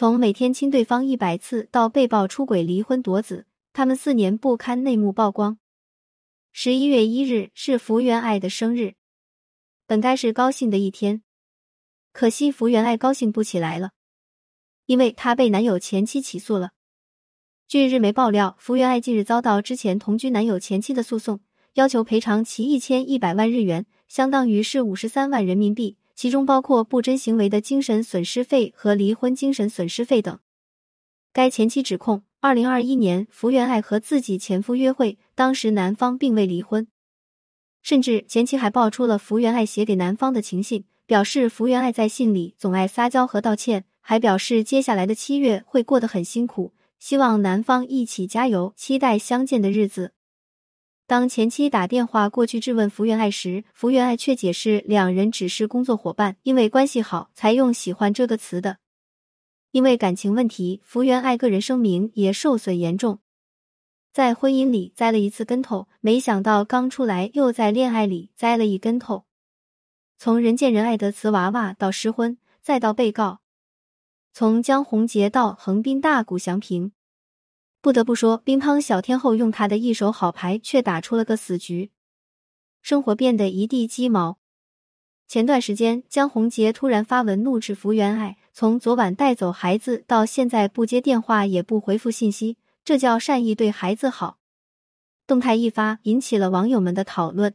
[0.00, 5.58] 从每天亲对方一百次到被曝出轨、离婚、夺子，他们四年不堪内幕曝光。
[6.52, 8.94] 十一月一日是福原爱的生日，
[9.86, 11.22] 本该是高兴的一天，
[12.14, 13.90] 可惜福原爱高兴不起来了，
[14.86, 16.70] 因为她被男友前妻起诉了。
[17.68, 21.40] 据日媒爆料，福原爱近日遭到之前同居男友前妻的诉讼，
[21.74, 25.98] 要求赔偿其一千一百万日元，相当于是五十三万人民币。
[26.20, 30.38] 其中包括不贞行为的精神损失费和离婚精神损失费等。
[31.32, 36.86] 该前妻指控，二零二一年福原爱和自己前夫约会，当时男方并未离婚，
[37.80, 50.12] 甚至前妻还爆出了福原爱写给男方的情信，表示福原爱在信里总爱撒娇和道歉，还表示接下来的七月会过得很辛苦，希望男方一起加油，期待相见的日子。
[51.10, 58.76] 当前妻打电话过去质问福原爱时，福原爱却解释两人只是工作伙伴，因为关系好才用“喜欢”这个词的。
[59.72, 63.18] 因为感情问题，福原爱个人声明也受损严重，
[64.12, 69.24] 在婚姻里栽了一次跟头，没想到刚出来又在恋爱里栽了一跟头。
[70.16, 73.40] 从人见人爱的瓷娃娃到失婚，再到被告，
[74.32, 76.92] 从江宏杰到横滨大谷翔平。
[77.82, 81.90] 不得不说，乒乓小天后用她的一手好牌，却打出了个死局，
[82.82, 84.38] 生活变得一地鸡毛。
[85.26, 94.38] 前段时间，江宏杰突然发文怒斥福原爱，从昨晚带走孩子到现在不接电话也不回复信息，这叫善意对孩子好。
[95.26, 97.54] 动态一发，引起了网友们的讨论。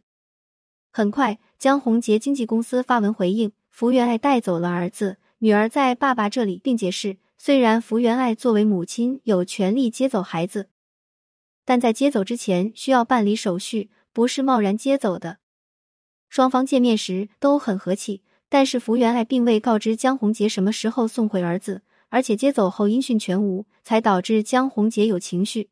[0.91, 7.17] 很快，江宏杰经纪公司发文回应，福原爱带走了儿子，女儿在爸爸这里，并解释。
[7.37, 10.69] 虽然福原爱作为母亲有权利接走孩子，
[11.63, 15.37] 但在接走之前需要办理手续，不是贸然接走的。
[16.29, 25.69] 双方见面时都很和气，但是福原爱并未告知江宏杰什么时候送回儿子，而且接走后音讯全无，才导致江宏杰有情绪。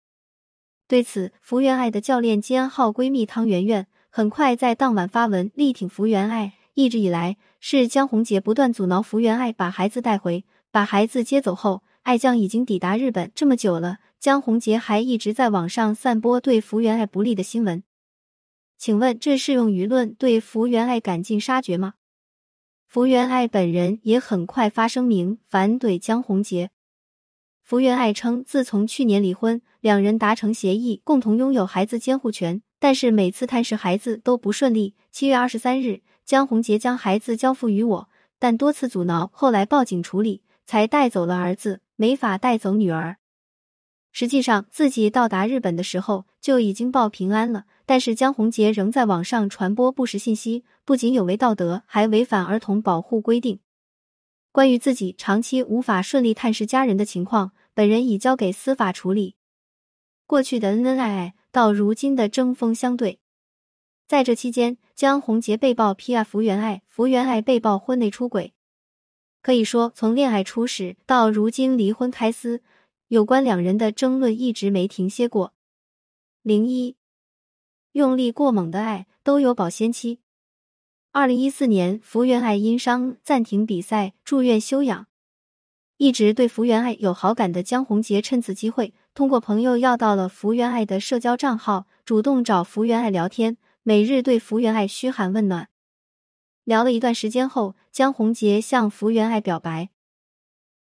[0.88, 6.54] 对此，福原爱的教练兼好闺蜜汤圆圆很快在当晚发文力挺福原爱。
[6.76, 10.44] 一直以来，是江宏杰不断阻挠福原爱把孩子带回。
[10.74, 17.84] 把孩子接走后，爱将已经抵达日本这么久了，江宏杰还一直在网上散播对福原爱不利的新闻。
[18.80, 21.94] 请问这是用舆论对福原爱赶尽杀绝吗？
[22.88, 26.72] 福原爱本人也很快发声明反怼江宏杰。
[27.62, 34.96] 福原爱称，自从去年离婚，两人达成协议，共同拥有孩子监护权，但是每次探视孩子都不顺利。
[35.12, 38.10] 七月二十三日，江宏杰将孩子交付于我，
[38.40, 40.42] 但多次阻挠，后来报警处理。
[40.66, 43.18] 才带走了儿子，没法带走女儿。
[44.12, 47.66] 实际上，自己到达日本的时候就已经报平安了。
[47.86, 53.60] 但是江宏杰仍在网上传播不实信息，不仅有违道德，还违反儿童保护规定。
[54.52, 59.36] 关于自己长期无法顺利探视家人的情况，本人已交给司法处理。
[60.28, 63.20] 过去的恩恩爱爱，到如今的针锋相对，
[64.08, 66.24] 在这期间，江宏杰被曝 P.R.
[66.24, 68.54] 福原爱，福原爱被曝婚内出轨。
[69.44, 72.62] 可以说，从恋爱初始到如今离婚开撕，
[73.10, 75.54] 有关两人的争论一直没停歇过。
[76.42, 76.96] 零一，
[77.92, 80.20] 用力过猛的爱都有保鲜期。
[81.12, 85.08] 二零一四年，福原爱因伤暂停比赛，住院休养。
[85.98, 95.68] 一直对福原爱有好感的江宏杰趁此机会，通过朋友要到了福原爱的社交账号，主动找福原爱聊天，每日对福原爱嘘寒问暖。
[96.64, 99.90] 聊了一段时间后，江宏杰向福原爱表白，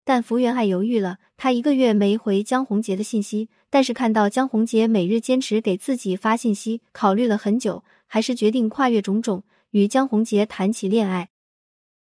[0.05, 1.19] 但福原爱犹豫了。
[1.35, 11.29] 她一个月没回江宏杰的信息，但是看到江宏杰每日坚持给自己发信息，考虑了很久，还是决定跨越种种，与江宏杰谈起恋爱。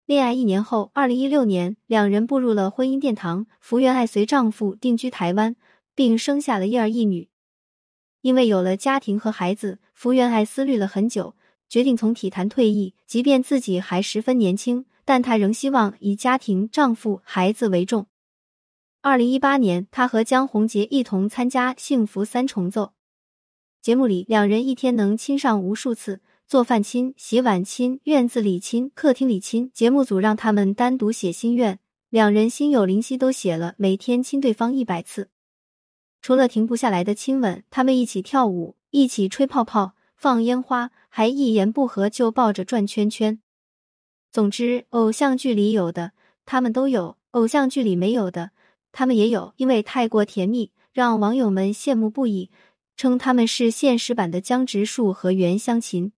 [0.05, 3.47] 恋爱一年后，二零一六年，两人步入了婚姻殿堂。
[3.61, 5.55] 福原爱随丈夫定居台湾，
[5.95, 7.29] 并生下了一儿一女。
[8.23, 11.37] 因为有了家庭和孩子，福原爱思虑了很久。
[11.71, 18.09] 决定从体坛退役，即便自己还十分年轻，但她仍希望以家庭、丈夫、孩子为重。
[19.03, 22.83] 二零一八年，她和江宏杰一同参加《幸福三重奏》
[23.81, 29.71] 节目里，两人一天能亲上无数次，做饭亲、洗碗亲、院子里亲、客厅里亲。
[29.73, 31.79] 节目组让他们单独写心愿，
[32.09, 35.31] 两人心有灵犀，都写了每天亲对方一百次。
[36.21, 39.93] 除了停不下来的亲吻，他们一起跳舞，一起吹泡泡。
[40.21, 43.41] 放烟花，还一言不合就抱着转圈圈。
[44.31, 46.13] 总之，偶像剧里有的
[46.45, 48.51] 他们都有，偶像剧里没有的
[48.93, 49.55] 他们也有。
[49.57, 52.51] 因为太过甜蜜，让网友们羡慕不已，
[52.99, 56.13] 称他们是现实版的江直树和袁湘琴。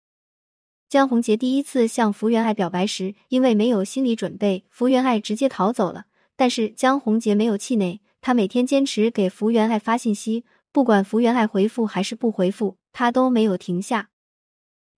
[0.89, 6.07] 江宏杰第一次向福原爱表白时，因为没有心理准备，福原爱直接逃走了。
[6.35, 14.11] 但是江宏杰没有气馁，他每天坚持给福原爱发信息，不管福原爱回复还是不回复，他都没有停下。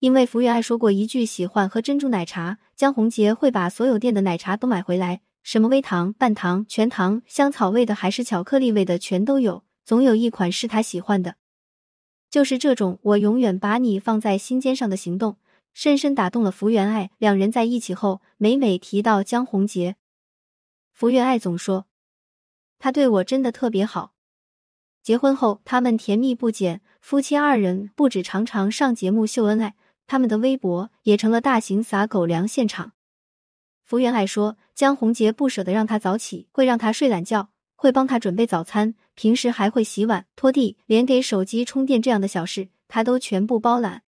[0.00, 11.36] 因为福原爱说过一句喜欢喝珍珠奶茶，江宏杰会把所有店的奶茶都买回来，什么微糖、半糖、全糖、香草味的还是巧克力味的全都有，总有一款是他喜欢的。
[12.28, 15.38] 就是这种我永远把你放在心尖上的行动，
[15.72, 17.10] 深深打动了福原爱。
[17.18, 19.96] 两人在一起后，每每提到江宏杰，
[20.92, 21.86] 福原爱总说
[22.78, 24.12] 他对我真的特别好。
[25.02, 29.74] 结婚后，他们甜蜜不减，夫妻二人不止常常上节目秀恩爱。
[30.06, 32.92] 他们的微博也成了大型撒狗粮现场。
[33.82, 44.04] 福原爱说，江宏杰不舍得让他早起，会让他睡懒觉，会帮他准备早餐，平时还会洗碗、拖地，连给手机充电这样的小事，他都全部包揽。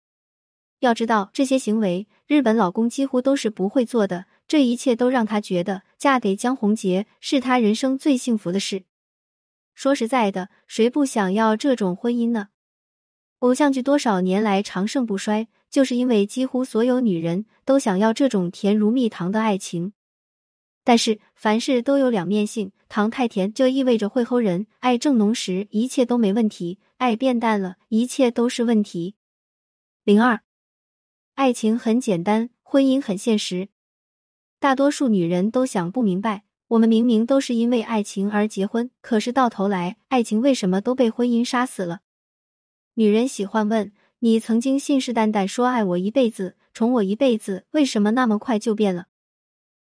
[0.80, 4.26] 要知道，这些行为日本老公几乎都是不会做的。
[4.50, 8.84] 这一切都让他觉得嫁给江宏杰是他人生最幸福的事。
[9.74, 12.50] 说实在的，谁不想要这种婚姻呢？
[13.42, 15.48] 偶像剧多少年来长盛不衰。
[15.72, 19.94] 就是因为几乎所有女人都想要这种甜如蜜糖的爱情，
[20.84, 24.68] 但是凡事都有两面性，糖太甜就意味着会齁人。
[24.80, 29.16] 爱正浓时，一切都没问题；爱变淡了，一切都是问题。
[30.04, 30.42] 零二，
[31.36, 33.70] 爱情很简单，婚姻很现实。
[34.60, 42.02] 大多数女人都想不明白，我们明明都是因为爱情而结婚，可是到头来，爱情为什么都被婚姻杀死了？
[43.02, 43.92] 女人喜欢问。
[44.20, 49.08] 你曾经信誓旦旦说爱我一辈子，宠我一辈子，为什么那么快就变了？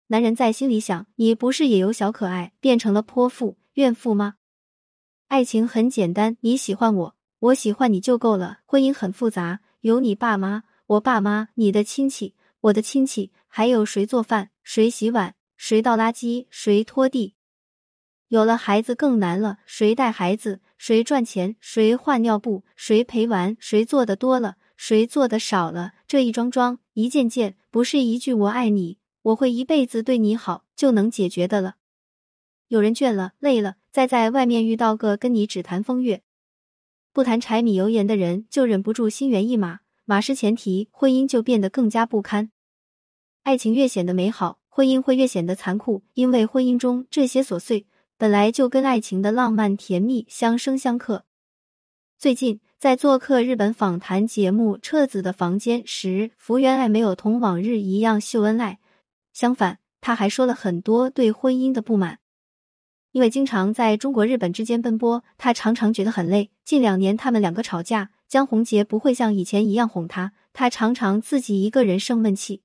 [0.10, 4.36] 男人在心里想：你不是也由小可爱变成了泼妇、怨妇吗？
[5.28, 8.60] 爱情很简单，你喜欢我，我喜欢你就够了。
[8.68, 17.34] 婚姻很复杂，有你爸妈、我爸妈、你的亲戚、我的亲戚，还有谁做饭、谁洗碗、谁倒垃圾、谁拖地。
[18.30, 20.62] 有了孩子更难了，谁带孩子？
[20.78, 21.56] 谁赚钱？
[21.60, 22.64] 谁换尿布？
[22.76, 23.58] 谁陪玩？
[23.60, 24.58] 谁做的多了？
[24.78, 25.94] 谁做的少了？
[26.08, 31.78] 这一桩桩，一件件，不是一句“我爱你，我会一辈子对你好”就能解决的了。
[32.68, 36.22] 有人倦了、累了，再在外面遇到个跟你只谈风月、
[37.12, 39.80] 不谈柴米油盐的人，就忍不住心猿意马。
[40.06, 42.52] 马失前蹄，婚姻就变得更加不堪。
[43.42, 47.88] 爱情越显得美好，婚姻会越显得残酷，因为婚姻中这些琐碎。
[48.20, 51.24] 本来就跟爱情的浪漫甜蜜相生相克。
[52.18, 58.80] 最近在做客日本访谈节目《彻子的房间》时，福原爱没有同往日一样秀恩爱，
[59.32, 62.20] 相反，她还说了很多对婚姻的不满。
[63.14, 66.52] 因为经常在中国日本之间奔波，她常常觉得很累。
[66.66, 72.64] 近两年他们两个吵架，江宏杰不会像以前一样哄她，她常常自己一个人生闷气。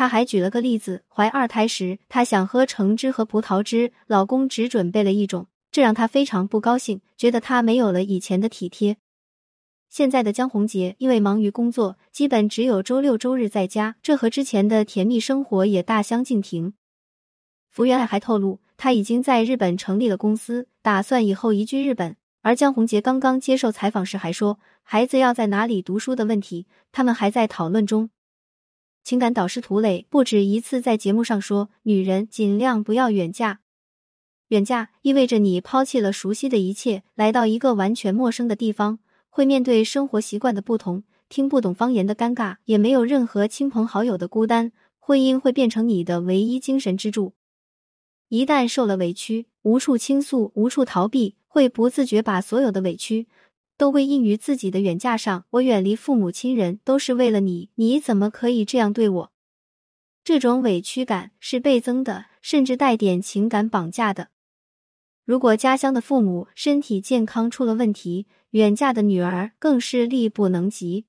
[0.00, 8.96] 他还举了个例子，怀二胎时，她想喝橙汁和葡萄汁，老公只准备了一种，这让她非常不高兴，觉得他没有了以前的体贴。
[9.90, 16.72] 现在的江宏杰因为忙于工作，基本只有周六周日在家，这和之前的甜蜜生活也大相径庭。
[17.68, 22.16] 福原爱还透露，他已经在日本成立了公司，打算以后移居日本。
[22.40, 28.08] 而江宏杰刚刚接受采访时还说，孩子要在哪里读书的问题，他们还在讨论中。
[29.02, 33.60] 情感导师涂磊不止一次在节目上说：“女人尽量不要远嫁，
[34.48, 44.70] 远嫁意味着你抛弃了熟悉的一切，来到一个完全陌生的地方，会面对生活习惯的不同，听不懂方言的尴尬，也没有任何亲朋好友的孤单。
[44.98, 47.32] 婚姻会变成你的唯一精神支柱。
[48.28, 53.26] 一旦受了委屈，无处倾诉，无处逃避，会不自觉把所有的委屈。”
[53.80, 55.46] 都归因于自己的远嫁上。
[55.52, 57.70] 我远离父母亲人，都是为了你。
[57.76, 59.32] 你怎么可以这样对我？
[60.22, 64.28] 这种委屈感是倍增的，甚至带点情感绑架的。
[65.24, 71.06] 如果家乡的父母身体健康出了问题，远嫁的女儿更是力不能及。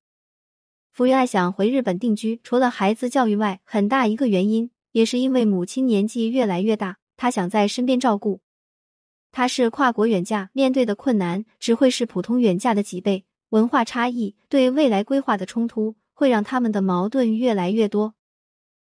[0.90, 8.40] 福原爱想回日本定居，除了孩子教育外，很大一个原因也是因为母亲年纪越来越大，她想在身边照顾。
[9.32, 13.24] 他是跨国远嫁，面对的困难只会是普通远嫁的几倍。
[13.48, 18.14] 文化差异对未来规划的冲突，会让他们的矛盾越来越多。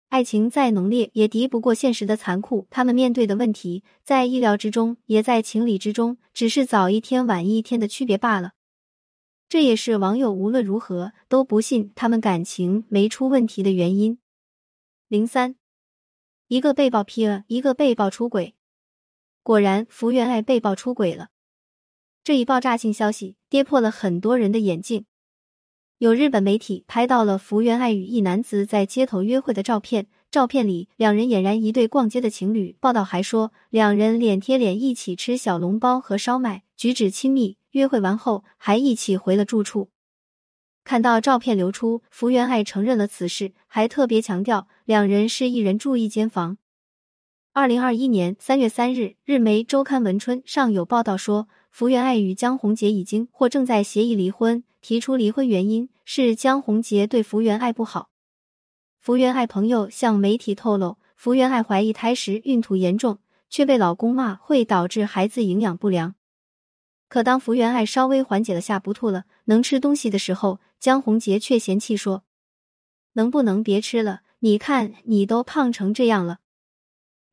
[0.09, 2.67] 爱情再浓烈，也敌不过现实的残酷。
[2.71, 8.53] 他们面对的问题，在意料之中，也在情理之中，只是早一天晚一天的区别罢了。
[9.49, 14.19] 这也是网友无论如何都不信他们感情没出问题的原因。
[15.09, 15.57] 零三，
[16.49, 18.55] 一个被曝 P 了，一个被曝出轨。
[19.45, 21.29] 果然，福原爱被曝出轨了。
[22.25, 25.05] 这一爆炸性消息跌破了很多人的眼镜。
[25.99, 32.75] 有日本媒体拍到了福原爱与一男子在街头约会的照片，照片里两人俨然一对逛街的情侣。
[32.81, 37.59] 报道还说，两人脸贴脸一起吃小笼包和烧麦，举止亲密。
[37.73, 39.91] 约会完后还一起回了住处。
[40.85, 46.57] 看到照片流出，福原爱承认了此事，还特别强调两人是一人住一间房。
[47.57, 54.65] 二零二一年三月三日，日媒周刊文春上有报道说，福原爱与江宏杰已经或正在协议离婚。
[54.81, 58.11] 提出离婚原因是江宏杰对福原爱不好。
[58.99, 66.17] 福原爱朋友向媒体透露，福原爱怀疑胎时孕吐严重，却被老公骂会导致孩子营养不良。
[67.09, 72.25] 可当福原爱稍微缓解了下不吐了，能吃东西的时候，江宏杰却嫌弃说
[73.15, 74.23] ：“能不能别吃了？
[74.41, 76.41] 你看你都胖成这样了。”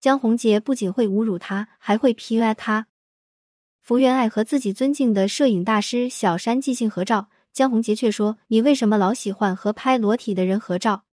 [0.02, 2.88] 江宏杰不仅会侮辱他，还会 PUA 他。
[3.84, 7.30] 福原爱和自己尊敬的摄影大师小山即兴合照。
[7.54, 11.04] 江宏杰却说：“你为什么老喜欢和拍裸体的人合照？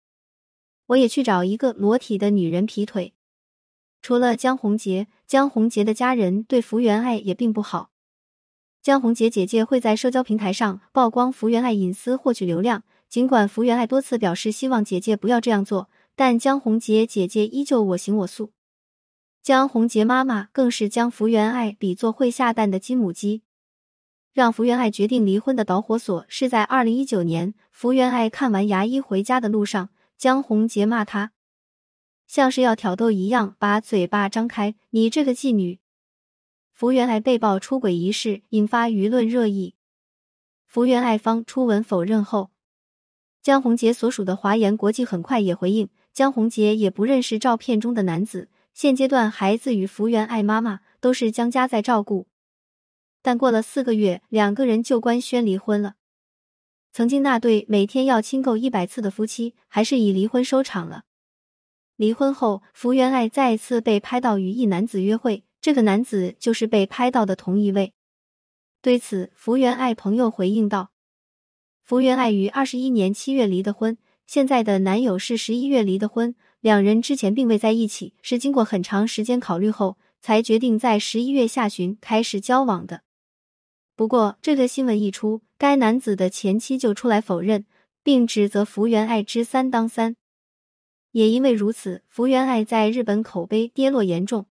[0.87, 3.13] 我也去找一个裸体的女人劈腿。”
[4.01, 7.91] 除了江宏杰，江宏杰的家人对福原爱也并不好。
[8.81, 18.53] 江宏杰姐姐会在社交平台上曝光福原爱隐私获取流量，尽管福原爱多次表示希望姐姐不要这样做，但江宏杰姐姐依旧我行我素。
[19.43, 23.43] 江宏杰妈妈更是将福原爱比作会下蛋的金母鸡。
[24.33, 31.33] 让福原爱决定离婚的导火索是在二零一九年，福原爱看完牙医回家的路上，江宏杰骂她
[32.27, 35.81] 像是要挑逗一样，把嘴巴张开，你这个妓女！
[36.71, 39.75] 福原爱被曝出轨一事引发舆论热议，
[40.67, 42.51] 福原爱方出文否认后，
[43.43, 52.29] 江宏杰所属的华研国际很快也回应，江宏杰也不认识照片中的男子，现阶段孩子与福原爱妈妈都是江家在照顾。
[53.23, 55.97] 但过了四个月，两个人就官宣离婚了。
[56.93, 61.03] 曾经那对每天要亲够一百次的夫妻，还是以离婚收场了。
[61.97, 67.95] 离婚后，福原爱再次被拍到与一男子约会，这个男子就是被拍到的同一位。
[68.81, 70.93] 对此，福原爱朋友回应道
[71.83, 83.03] ：“福原爱于二十一年七月离的婚，现在的男友是十一月离的婚，两人之前并未在一起，是经过很长时间考虑后才决定在十一月下旬开始交往的。”
[83.95, 87.67] 不过，这个新闻一出，该男子的前妻就出来否认，
[88.03, 90.17] 并指责福原爱知三当三。
[91.13, 94.47] 也因为如此，福原爱在日本口碑跌落严重。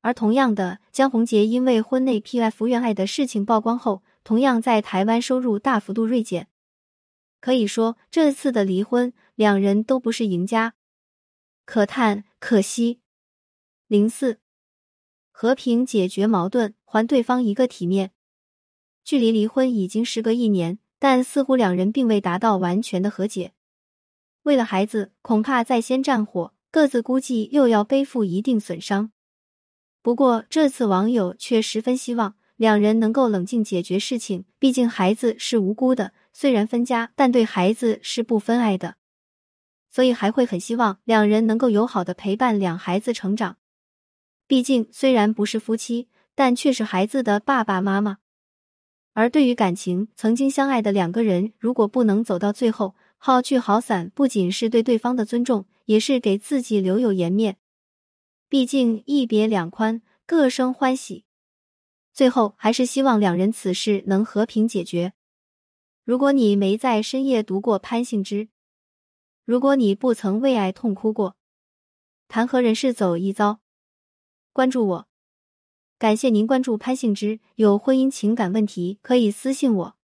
[0.00, 6.48] 而同样的，江宏杰因为婚内 P I 福原爱的事情曝光后，同样在台湾收入大幅度锐减。
[7.40, 10.74] 可以说，这次的离婚，两人都不是赢家。
[11.64, 13.00] 可叹，可惜。
[13.86, 14.40] 零四，
[15.30, 18.12] 和平解决矛盾，还对方一个体面。
[19.04, 23.52] 距离离婚已经时隔一年，但似乎两人并未达到完全的和解。
[24.44, 29.12] 为了孩子，恐怕再掀战火，各自估计又要背负一定损伤。
[30.02, 36.12] 不过这次网友却十分希望两人能够冷静解决事情，毕竟孩子是无辜的。
[36.32, 38.96] 虽然分家，但对孩子是不分爱的，
[39.92, 43.58] 所以还会很希望两人能够友好的陪伴两孩子成长。
[44.48, 48.18] 毕竟虽然不是夫妻，但却是孩子的爸爸妈妈。
[49.12, 57.58] 而对于感情，曾经相爱的两个人，如果不能走到最后，好聚好散，不仅是对对方的尊重，也是给自己留有颜面。
[58.48, 61.24] 毕竟一别两宽，各生欢喜。
[62.14, 65.12] 最后，还是希望两人此事能和平解决。
[66.04, 68.48] 如果你没在深夜读过潘幸之，
[69.44, 71.36] 如果你不曾为爱痛哭过，
[72.28, 73.58] 谈何人世走一遭？
[74.52, 75.08] 关注我。
[75.98, 79.96] 感谢您关注潘幸之，有婚姻情感问题可以私信我。